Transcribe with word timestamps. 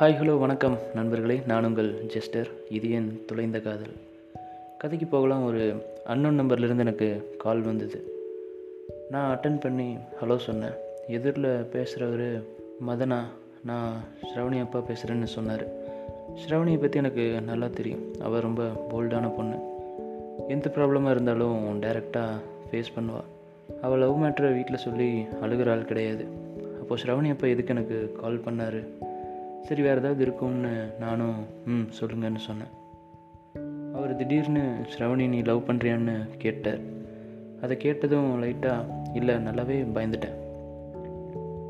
Hi 0.00 0.16
hello 0.18 0.38
வணக்கம் 0.38 0.78
நண்பர்களே. 0.94 1.42
நான் 1.46 1.64
உங்கள் 1.64 1.88
ஜெஸ்டர் 2.12 2.48
இது 2.68 2.90
என் 2.90 3.22
துளைந்த 3.26 3.62
காதல். 3.62 3.94
கதைக்கு 4.78 5.06
போகலாம் 5.06 5.44
ஒரு 5.44 5.84
அன்னோன் 6.04 6.40
நம்பர்லேருந்து 6.40 6.78
எனக்கு 6.78 7.34
கால் 7.38 7.60
வந்தது. 7.60 7.98
நான் 9.10 9.36
அட்டன் 9.36 9.60
பண்ணி 9.60 9.96
ஹலோ 10.20 10.36
சொன்னேன். 10.36 10.76
எதிரில் 11.08 11.48
பேசுகிறவர் 11.72 12.42
மதனா 12.88 13.18
நான் 13.64 13.92
ஸ்ரவணி 14.28 14.60
அப்பா 14.60 14.78
பேசுகிறேன்னு 14.78 15.24
சொன்னார். 15.24 15.66
ஸ்ரவணியை 16.42 16.80
பற்றி 16.80 16.98
எனக்கு 16.98 17.40
நல்லா 17.40 17.66
தெரியும். 17.66 18.04
அவள் 18.20 18.40
ரொம்ப 18.40 18.62
போல்டான 18.92 19.34
பொண்ணு. 19.36 19.58
எந்த 20.48 20.72
ப்ராப்ளமாக 20.76 21.10
இருந்தாலும் 21.10 21.80
டைரெக்டாக 21.80 22.40
ஃபேஸ் 22.70 22.94
பண்ணுவாள் 22.98 23.28
அவள் 23.82 23.98
லவ் 23.98 24.22
மேட்ரை 24.24 24.54
வீட்டில் 24.54 24.84
சொல்லி 24.86 25.10
அழுகிற 25.42 25.70
ஆள் 25.70 25.84
கிடையாது. 25.84 26.26
அப்போது 26.80 27.02
ஸ்ரவணி 27.02 27.30
அப்பா 27.30 27.46
எதுக்கு 27.46 27.74
எனக்கு 27.74 28.16
கால் 28.20 28.44
பண்ணார்? 28.46 28.80
சரி 29.62 29.82
வேறு 29.82 29.98
ஏதாவது 29.98 30.22
இருக்கும்னு 30.22 30.92
நானும் 31.00 31.46
ம் 31.66 31.88
சொல்லுங்கன்னு 32.00 32.36
சொன்னேன். 32.36 32.72
அவர் 33.94 34.16
திடீர்னு 34.16 34.86
ஸ்ரவணி 34.98 35.28
நீ 35.28 35.40
லவ் 35.40 35.64
பண்ணுறியான்னு 35.66 36.28
கேட்டார். 36.38 36.78
அதை 37.62 37.76
கேட்டதும் 37.76 38.42
லைட்டாக 38.42 38.84
இல்லை 39.14 39.34
நல்லாவே 39.34 39.86
பயந்துட்டேன். 39.94 40.36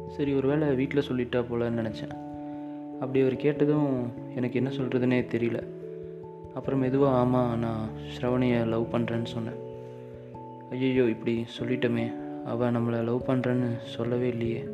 சரி 0.09 0.34
ஒரு 0.34 0.48
வேளை 0.48 0.74
வீட்டில் 0.74 1.06
சொல்லிட்டா 1.12 1.41
போலன்னு 1.41 1.82
நினச்சேன். 1.82 2.15
அப்படி 3.01 3.20
அவர் 3.20 3.37
கேட்டதும் 3.37 4.12
எனக்கு 4.37 4.57
என்ன 4.57 4.70
சொல்கிறதுனே 4.70 5.20
தெரியல. 5.34 5.62
அப்புறம் 6.55 6.79
மெதுவாக 6.79 7.16
ஆமாம் 7.16 7.59
நான் 7.59 7.88
ஸ்ரவணியை 8.16 8.66
லவ் 8.66 8.95
பண்ணுறேன்னு 8.95 9.24
சொன்னேன். 9.24 9.59
ஐயோ 10.70 11.05
இப்படி 11.05 11.45
சொல்லிட்டோமே. 11.60 12.12
அவள் 12.45 12.73
நம்மளை 12.73 13.05
லவ் 13.05 13.27
பண்ணுறேன்னு 13.27 13.77
சொல்லவே 13.82 14.29
இல்லையே. 14.29 14.68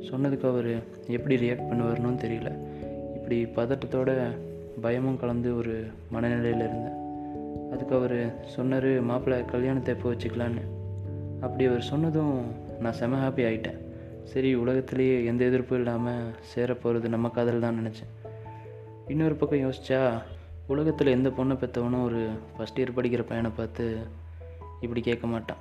சொன்னதுக்கு 0.00 0.46
அவர் 0.48 0.82
எப்படி 1.06 1.36
ரியாக்ட் 1.36 1.68
பண்ணுவார்னும் 1.70 2.22
தெரியல. 2.24 2.50
இப்படி 3.14 3.44
பதட்டத்தோட 3.44 4.36
பயமும் 4.80 5.18
கலந்து 5.18 5.56
ஒரு 5.56 5.84
மனநிலையில் 6.10 6.64
இருந்தேன். 6.68 6.96
அதுக்கு 7.72 7.94
அவர் 7.94 8.34
சொன்னார் 8.44 9.00
மாப்பிள்ளை 9.00 9.44
கல்யாணத்தை 9.44 9.94
எப்போ 9.94 10.10
வச்சுக்கலான்னு? 10.10 10.62
அப்படி 11.40 11.64
அவர் 11.64 11.82
சொன்னதும் 11.82 12.44
நான் 12.80 12.92
செம 12.92 13.28
ஹாப்பி 13.28 13.42
ஆகிட்டேன் 13.42 13.80
சரி 14.22 14.54
உலகத்திலேயே 14.54 15.24
எந்த 15.24 15.44
எதிர்ப்பும் 15.44 15.74
இல்லாமல் 15.74 16.34
சேர 16.40 16.74
போகிறது 16.74 17.08
நம்ம 17.08 17.28
காதல் 17.28 17.60
தான் 17.60 17.78
நினச்சேன். 17.80 18.12
இன்னொரு 19.06 19.34
பக்கம் 19.34 19.58
யோசித்தா 19.58 20.22
உலகத்தில் 20.66 21.06
எந்த 21.06 21.28
பொண்ணை 21.28 21.56
பெற்றவனும் 21.56 22.04
ஒரு 22.04 22.28
ஃபஸ்ட் 22.58 22.78
இயர் 22.78 22.96
படிக்கிற 22.96 23.22
பையனை 23.26 23.50
பார்த்து 23.56 23.96
இப்படி 24.80 25.00
கேட்க 25.00 25.26
மாட்டான். 25.26 25.56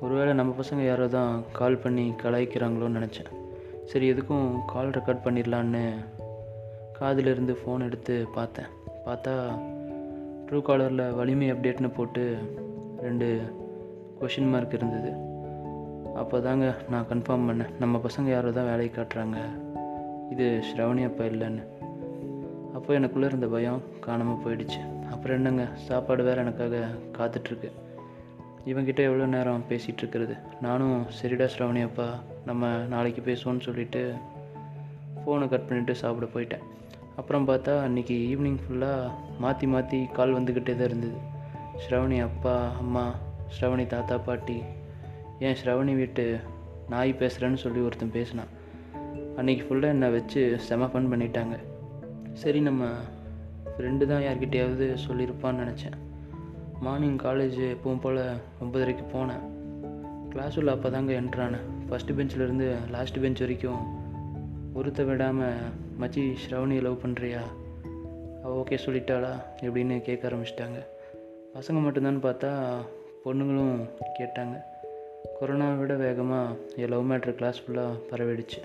ஒருவேளை 0.00 0.32
நம்ம 0.34 0.54
பசங்க 0.62 0.84
யாரோ 0.84 1.06
தான் 1.06 1.44
கால் 1.52 1.76
பண்ணி 1.76 2.12
கலாய்க்கிறாங்களோன்னு 2.22 2.98
நினச்சேன். 3.00 3.30
சரி 3.84 4.12
எதுக்கும் 4.12 4.60
கால் 4.66 4.90
ரெக்கார்ட் 4.90 5.24
பண்ணிடலான்னு 5.24 5.94
காதிலிருந்து 6.92 7.58
ஃபோன் 7.60 7.82
எடுத்து 7.82 8.26
பார்த்தேன். 8.34 8.66
பார்த்தா 9.06 9.58
ட்ரூ 10.46 10.62
காலரில் 10.62 11.14
வலிமை 11.14 11.52
அப்டேட்னு 11.52 11.90
போட்டு 11.90 12.38
ரெண்டு 13.02 13.40
கொஷின் 14.20 14.50
மார்க் 14.50 14.72
இருந்தது. 14.72 15.12
அப்போ 16.14 16.40
தாங்க 16.40 16.74
நான் 16.90 17.06
கன்ஃபார்ம் 17.10 17.48
பண்ணேன். 17.48 17.70
நம்ம 17.78 18.00
பசங்க 18.08 18.22
யாரோ 18.22 18.50
தான் 18.50 18.64
வேலையை 18.64 18.90
காட்டுறாங்க. 18.94 19.36
இது 20.30 20.62
ஸ்ரவணி 20.74 21.04
அப்பா 21.04 21.24
இல்லைன்னு. 21.24 21.62
அப்போ 22.74 22.98
எனக்குள்ளே 22.98 23.24
இருந்த 23.24 23.46
பயம் 23.46 23.82
காணாமல் 24.00 24.42
போயிடுச்சு. 24.44 25.06
அப்புறம் 25.10 25.36
என்னங்க? 25.36 25.68
சாப்பாடு 25.74 26.24
வேறு 26.24 26.38
எனக்காக 26.38 26.88
காத்துட்ருக்கு 27.18 27.72
இவங்கிட்ட 28.66 28.96
எவ்வளோ 28.96 29.26
நேரம் 29.26 29.64
பேசிகிட்டு 29.68 29.96
இருக்கிறது? 29.96 30.36
நானும் 30.60 31.06
சரிடா 31.22 31.48
ஸ்ரவணி 31.58 31.82
அப்பா. 31.82 32.18
நம்ம 32.46 32.72
நாளைக்கு 32.92 33.22
பேசுவோன்னு 33.28 33.66
சொல்லிவிட்டு 33.66 34.14
ஃபோனை 35.18 35.46
கட் 35.48 35.66
பண்ணிவிட்டு 35.68 35.94
சாப்பிட 36.02 36.26
போயிட்டேன். 36.34 36.64
அப்புறம் 37.16 37.48
பார்த்தா 37.48 37.74
அன்றைக்கி 37.86 38.14
ஈவினிங் 38.30 38.58
ஃபுல்லாக 38.62 39.12
மாற்றி 39.38 39.66
மாற்றி 39.66 39.98
கால் 40.16 40.36
வந்துக்கிட்டே 40.36 40.74
தான் 40.76 40.88
இருந்தது. 40.90 41.18
ஸ்ரவணி 41.84 42.18
அப்பா 42.28 42.54
அம்மா 42.80 43.04
ஸ்ரவணி 43.56 43.86
தாத்தா 43.86 44.18
பாட்டி 44.18 44.58
ஏன் 45.38 45.58
ஸ்ரவணி 45.60 45.94
வீட்டு 45.94 46.24
நாய் 46.88 47.12
பேசுகிறேன்னு 47.20 47.62
சொல்லி 47.64 47.80
ஒருத்தன் 47.80 48.16
பேசினான். 48.18 48.52
அன்றைக்கி 49.38 49.62
ஃபுல்லாக 49.66 49.94
என்னை 49.96 50.10
வச்சு 50.10 50.60
செம 50.66 50.88
ஃபன் 50.92 51.10
பண்ணிட்டாங்க. 51.12 51.56
சரி 52.42 52.60
நம்ம 52.60 52.84
ஃப்ரெண்டு 53.74 54.06
தான் 54.06 54.24
யார்கிட்டையாவது 54.26 54.86
சொல்லியிருப்பான்னு 55.06 55.62
நினச்சேன். 55.64 55.96
மார்னிங் 56.80 57.18
காலேஜ் 57.18 57.58
எப்பவும் 57.74 58.02
போல் 58.04 58.22
ஒம்பதரைக்கு 58.62 59.04
போனேன். 59.14 59.44
கிளாஸ் 60.32 60.58
உள்ள 60.58 60.70
அப்போ 60.72 60.88
தாங்க 60.90 61.12
என்ட்ரானேன் 61.22 61.66
ஃபஸ்ட்டு 61.90 62.12
பெஞ்சிலேருந்து 62.16 62.74
லாஸ்ட் 62.90 63.20
பெஞ்ச் 63.20 63.40
வரைக்கும் 63.40 64.02
ஒருத்த 64.74 65.04
விடாமல் 65.04 65.54
மச்சி 66.00 66.34
ஸ்ரவணியை 66.48 66.82
லவ் 66.82 67.00
பண்ணுறியா 67.06 67.40
அவள் 68.42 68.56
ஓகே 68.56 68.78
சொல்லிட்டாளா? 68.86 69.42
எப்படின்னு 69.60 70.00
கேட்க 70.00 70.28
ஆரம்பிச்சிட்டாங்க. 70.28 70.86
பசங்க 71.54 71.72
மட்டும்தான் 71.72 72.22
பார்த்தா 72.22 72.76
பொண்ணுங்களும் 73.24 73.88
கேட்டாங்க. 74.18 74.62
கொரோனாவை 75.40 75.78
விட 75.78 75.94
வேகமாக 75.94 76.56
என் 76.76 76.88
லவ் 76.88 77.10
மேட்ரு 77.10 77.34
கிளாஸ் 77.34 77.62
ஃபுல்லாக 77.62 78.00
பரவிடுச்சு. 78.10 78.60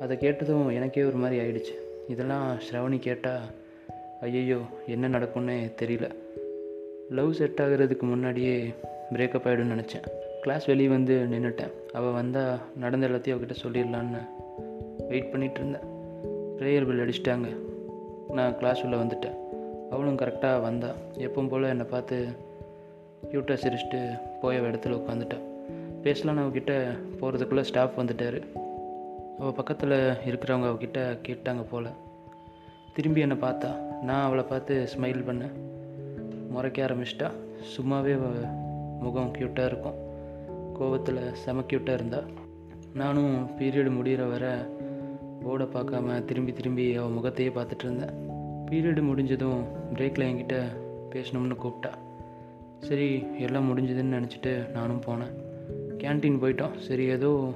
அதை 0.00 0.18
கேட்டதும் 0.18 0.68
எனக்கே 0.68 1.02
ஒரு 1.02 1.16
மாதிரி 1.16 1.38
ஆயிடுச்சு. 1.40 1.74
இதெல்லாம் 2.08 2.58
ஸ்ரவணி 2.58 2.98
கேட்டால் 2.98 3.40
ஐயையோ 4.20 4.60
என்ன 4.86 5.08
நடக்கும்னே 5.08 5.72
தெரியல. 5.82 6.14
லவ் 7.10 7.32
செட் 7.32 7.58
ஆகிறதுக்கு 7.58 8.00
முன்னாடியே 8.00 8.74
பிரேக்கப் 9.12 9.46
ஆகிடும்னு 9.46 9.84
நினச்சேன். 9.84 10.04
கிளாஸ் 10.48 10.66
வெளியே 10.66 10.88
வந்து 10.88 11.28
நின்றுட்டேன் 11.30 11.90
அவள் 11.92 12.12
வந்தால் 12.12 12.58
நடந்த 12.76 13.08
எல்லாத்தையும் 13.08 13.36
அவகிட்ட 13.36 13.54
சொல்லிடலான்னு 13.62 14.18
வெயிட் 15.08 15.32
பண்ணிகிட்டு 15.32 15.54
இருந்தேன். 15.54 15.80
ப்ரேயர் 16.58 16.86
பில் 16.86 16.98
அடிச்சிட்டாங்க. 16.98 17.56
நான் 18.32 18.58
கிளாஸ் 18.58 18.82
உள்ளே 18.82 18.96
வந்துட்டேன். 18.96 19.34
அவளும் 19.90 20.16
கரெக்டாக 20.16 20.60
வந்தா. 20.60 20.88
எப்பவும் 21.18 21.48
போல் 21.48 21.62
என்னை 21.62 21.86
பார்த்து 21.90 22.28
க்யூட்டாக 23.30 23.56
சிரிச்சிட்டு 23.56 24.20
போய் 24.40 24.56
அவள் 24.56 24.70
இடத்துல 24.70 25.02
உட்காந்துட்டான் 25.02 25.42
பேசலான்னு 26.02 26.42
அவகிட்ட 26.46 26.96
போகிறதுக்குள்ளே 27.20 27.60
ஸ்டாஃப் 27.60 28.00
வந்துட்டார். 28.00 28.42
அவள் 29.38 29.52
பக்கத்தில் 29.52 30.12
இருக்கிறவங்க 30.28 30.68
அவகிட்ட 30.68 31.18
கேட்டாங்க 31.28 31.64
போல். 31.70 31.86
திரும்பி 32.94 33.20
என்னை 33.20 33.36
பார்த்தா. 33.36 33.74
நான் 34.02 34.24
அவளை 34.24 34.44
பார்த்து 34.48 34.88
ஸ்மைல் 34.96 35.24
பண்ணேன். 35.28 35.52
முறைக்க 36.50 36.86
ஆரம்பிச்சிட்டா. 36.86 37.30
சும்மாவே 37.76 38.14
அவள் 38.14 38.66
முகம் 39.00 39.32
க்யூட்டாக 39.32 39.66
இருக்கும். 39.66 40.06
கோவத்தில் 40.80 41.32
செம 41.32 41.62
இருந்தா 41.70 42.22
நானும் 42.94 43.46
பீரியடு 43.58 43.90
முடிகிற 43.90 44.30
வர 44.30 44.70
போர்டை 45.44 45.66
பார்க்காம 45.68 46.24
திரும்பி 46.24 46.52
திரும்பி 46.52 46.94
அவள் 46.94 47.10
முகத்தையே 47.10 47.50
பார்த்துட்டு 47.50 47.84
இருந்தேன். 47.84 48.10
பீரியடு 48.70 49.02
முடிஞ்சதும் 49.02 49.64
பிரேக்கில் 49.92 50.26
என்கிட்ட 50.26 50.62
பேசணும்னு 51.10 51.56
கூப்பிட்டா. 51.62 51.90
சரி 52.78 53.24
எல்லாம் 53.38 53.66
முடிஞ்சதுன்னு 53.68 54.16
நினச்சிட்டு 54.16 54.70
நானும் 54.70 55.00
போனேன். 55.00 55.32
கேன்டீன் 55.98 56.40
போயிட்டோம். 56.42 56.76
சரி 56.76 57.04
ஏதோ 57.04 57.50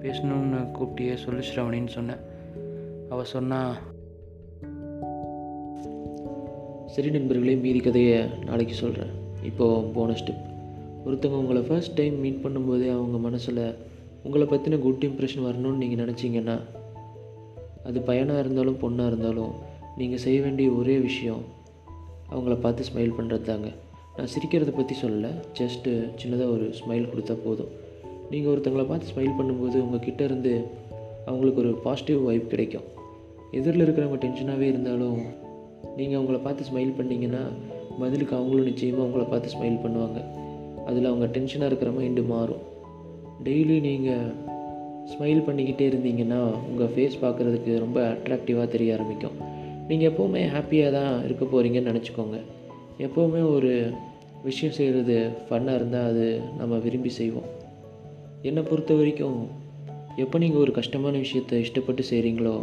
பேசணும்னு 0.00 0.70
கூப்பிட்டியே 0.78 1.14
சொல்லு 1.14 1.40
ஸ்ரவணின்னு 1.40 1.88
சொன்னேன். 1.88 2.30
அவள் 3.08 3.24
சொன்னா 3.24 3.78
சரி 6.86 7.10
நண்பர்களே 7.10 7.54
மீதி 7.54 7.80
கதையை 7.80 8.28
நாளைக்கு 8.44 8.74
சொல்கிறேன் 8.74 9.10
இப்போது 9.42 9.88
போனஸ் 9.88 10.24
டிப் 10.24 10.50
ஒருத்தவங்க 11.06 11.36
உங்களை 11.36 11.62
ஃபர்ஸ்ட் 11.62 11.94
டைம் 11.94 12.20
மீட் 12.20 12.42
பண்ணும்போதே 12.44 12.88
அவங்க 12.90 13.18
மனசில் 13.18 13.74
உங்களை 14.22 14.46
பற்றின 14.46 14.78
குட் 14.78 15.04
இம்ப்ரெஷன் 15.04 15.46
வரணும்னு 15.46 15.80
நீங்கள் 15.82 16.00
நினச்சிங்கன்னா 16.04 16.60
அது 17.82 18.00
பையனாக 18.00 18.38
இருந்தாலும் 18.38 18.78
பொண்ணாக 18.82 19.06
இருந்தாலும் 19.06 19.52
நீங்கள் 19.96 20.18
செய்ய 20.18 20.40
வேண்டிய 20.40 20.70
ஒரே 20.70 20.98
விஷயம் 20.98 21.42
அவங்கள 22.30 22.54
பார்த்து 22.60 22.84
ஸ்மைல் 22.84 23.16
பண்ணுறது 23.18 23.42
தாங்க. 23.42 23.68
நான் 24.16 24.30
சிரிக்கிறத 24.34 24.70
பற்றி 24.76 24.94
சொல்லலை 25.02 25.30
ஜஸ்ட்டு 25.58 25.90
சின்னதாக 26.22 26.50
ஒரு 26.50 26.74
ஸ்மைல் 26.80 27.10
கொடுத்தா 27.12 27.36
போதும். 27.44 27.68
நீங்கள் 28.30 28.52
ஒருத்தங்களை 28.52 28.86
பார்த்து 28.86 29.10
ஸ்மைல் 29.12 29.36
பண்ணும்போது 29.38 29.76
உங்கள் 29.76 30.00
கிட்டே 30.00 30.24
இருந்து 30.24 30.66
அவங்களுக்கு 31.26 31.60
ஒரு 31.60 31.72
பாசிட்டிவ் 31.74 32.22
வைப் 32.22 32.48
கிடைக்கும். 32.48 32.86
எதிரில் 33.50 33.84
இருக்கிறவங்க 33.86 34.20
டென்ஷனாகவே 34.24 34.62
இருந்தாலும் 34.62 35.20
நீங்கள் 35.96 36.18
அவங்கள 36.18 36.40
பார்த்து 36.42 36.64
ஸ்மைல் 36.70 36.96
பண்ணிங்கன்னா 36.98 37.42
பதிலுக்கு 37.98 38.36
அவங்களும் 38.36 38.64
நிச்சயமாக 38.64 39.02
உங்களை 39.02 39.24
பார்த்து 39.24 39.54
ஸ்மைல் 39.58 39.82
பண்ணுவாங்க. 39.84 40.20
அதில் 40.86 41.04
அவங்க 41.04 41.38
டென்ஷனாக 41.38 41.66
இருக்கிற 41.66 41.90
மைண்டு 41.90 42.26
மாறும். 42.26 42.62
டெய்லி 43.44 43.80
நீங்கள் 43.80 44.32
ஸ்மைல் 45.12 45.46
பண்ணிக்கிட்டே 45.46 45.86
இருந்தீங்கன்னா 45.88 46.40
உங்கள் 46.70 46.92
ஃபேஸ் 46.96 47.16
பார்க்குறதுக்கு 47.22 47.78
ரொம்ப 47.78 48.00
அட்ராக்டிவாக 48.10 48.68
தெரிய 48.68 48.94
ஆரம்பிக்கும். 48.94 49.36
நீங்கள் 49.88 50.10
எப்போவுமே 50.10 50.42
ஹாப்பியாக 50.46 50.90
தான் 50.90 51.24
இருக்க 51.24 51.44
போகிறீங்கன்னு 51.44 51.92
நினச்சிக்கோங்க. 51.92 52.38
எப்போவுமே 52.98 53.50
ஒரு 53.54 53.90
விஷயம் 54.42 54.74
செய்கிறது 54.74 55.30
ஃபன்னாக 55.50 55.74
இருந்தால் 55.74 56.08
அது 56.08 56.40
நம்ம 56.58 56.76
விரும்பி 56.76 57.08
செய்வோம். 57.08 57.50
என்னை 58.42 58.62
பொறுத்த 58.62 58.94
வரைக்கும் 58.94 59.48
எப்போ 60.16 60.38
நீங்கள் 60.38 60.60
ஒரு 60.60 60.72
கஷ்டமான 60.72 61.18
விஷயத்தை 61.18 61.60
இஷ்டப்பட்டு 61.60 62.02
செய்கிறீங்களோ 62.10 62.56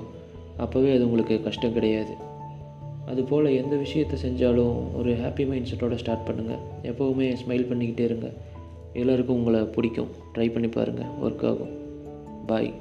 அப்போவே 0.57 0.93
அது 0.95 1.05
உங்களுக்கு 1.05 1.43
கஷ்டம் 1.43 1.73
கிடையாது. 1.73 2.13
அதுபோல் 3.09 3.45
எந்த 3.45 3.75
விஷயத்தை 3.75 4.19
செஞ்சாலும் 4.25 4.95
ஒரு 4.95 5.13
ஹாப்பி 5.13 5.47
மைண்ட் 5.47 5.67
செட்டோட 5.67 5.95
ஸ்டார்ட் 5.95 6.27
பண்ணுங்கள் 6.27 6.59
எப்போவுமே 6.83 7.35
ஸ்மைல் 7.43 7.69
பண்ணிக்கிட்டே 7.71 7.99
இருங்க. 7.99 8.31
எல்லோருக்கும் 8.93 9.35
உங்களை 9.35 9.61
பிடிக்கும். 9.61 10.07
ட்ரை 10.35 10.51
பண்ணி 10.51 10.67
பாருங்கள் 10.67 11.05
ஒர்க் 11.23 11.45
ஆகும். 11.45 11.73
பாய் 12.45 12.73